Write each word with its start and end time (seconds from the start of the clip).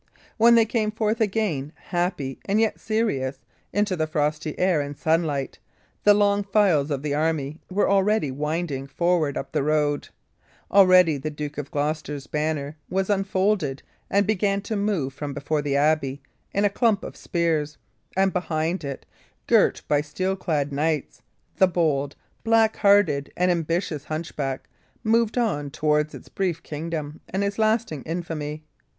When 0.37 0.55
they 0.55 0.65
came 0.65 0.89
forth 0.89 1.21
again, 1.21 1.73
happy 1.75 2.39
and 2.45 2.59
yet 2.59 2.79
serious, 2.79 3.37
into 3.71 3.95
the 3.95 4.07
frosty 4.07 4.57
air 4.57 4.81
and 4.81 4.97
sunlight, 4.97 5.59
the 6.05 6.15
long 6.15 6.41
files 6.43 6.89
of 6.89 7.03
the 7.03 7.13
army 7.13 7.59
were 7.69 7.87
already 7.87 8.31
winding 8.31 8.87
forward 8.87 9.37
up 9.37 9.51
the 9.51 9.61
road; 9.61 10.09
already 10.71 11.17
the 11.19 11.29
Duke 11.29 11.59
of 11.59 11.69
Gloucester's 11.69 12.25
banner 12.25 12.75
was 12.89 13.11
unfolded 13.11 13.83
and 14.09 14.25
began 14.25 14.59
to 14.61 14.75
move 14.75 15.13
from 15.13 15.35
before 15.35 15.61
the 15.61 15.75
abbey 15.77 16.23
in 16.51 16.65
a 16.65 16.67
clump 16.71 17.03
of 17.03 17.15
spears; 17.15 17.77
and 18.17 18.33
behind 18.33 18.83
it, 18.83 19.05
girt 19.45 19.83
by 19.87 20.01
steel 20.01 20.35
clad 20.35 20.73
knights, 20.73 21.21
the 21.57 21.67
bold, 21.67 22.15
black 22.43 22.77
hearted, 22.77 23.31
and 23.37 23.51
ambitious 23.51 24.05
hunchback 24.05 24.67
moved 25.03 25.37
on 25.37 25.69
towards 25.69 26.13
his 26.13 26.27
brief 26.27 26.63
kingdom 26.63 27.21
and 27.29 27.43
his 27.43 27.59
lasting 27.59 28.01
infamy. 28.07 28.63